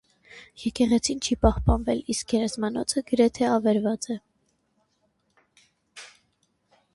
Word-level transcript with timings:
Եկեղեցին 0.59 1.19
չի 1.27 1.35
պահպանվել, 1.45 2.01
իսկ 2.13 2.33
գերեզմանոցը 2.33 3.03
գրեթե 3.11 3.51
ավերված 3.51 4.09
է։ 4.17 4.19